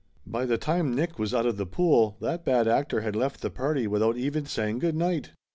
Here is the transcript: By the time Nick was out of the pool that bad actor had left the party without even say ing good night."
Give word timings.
By 0.25 0.47
the 0.47 0.57
time 0.57 0.95
Nick 0.95 1.19
was 1.19 1.31
out 1.31 1.45
of 1.45 1.57
the 1.57 1.65
pool 1.67 2.17
that 2.21 2.43
bad 2.43 2.67
actor 2.67 3.01
had 3.01 3.15
left 3.15 3.41
the 3.41 3.51
party 3.51 3.85
without 3.85 4.17
even 4.17 4.47
say 4.47 4.67
ing 4.67 4.79
good 4.79 4.95
night." 4.95 5.29